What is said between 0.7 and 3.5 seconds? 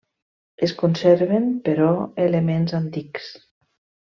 conserven, però elements antics.